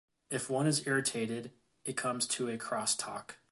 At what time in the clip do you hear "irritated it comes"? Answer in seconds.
0.87-2.25